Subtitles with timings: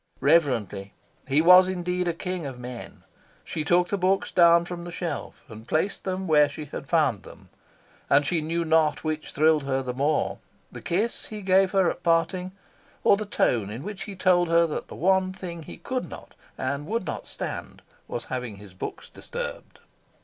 [0.19, 0.93] Reverently
[1.27, 3.03] he was indeed a king of men
[3.43, 7.21] she took the books down from the shelf, and placed them where she had found
[7.21, 7.49] them.
[8.09, 10.39] And she knew not which thrilled her the more
[10.71, 12.51] the kiss he gave her at parting,
[13.03, 16.33] or the tone in which he told her that the one thing he could not
[16.57, 19.81] and would not stand was having his books disturbed.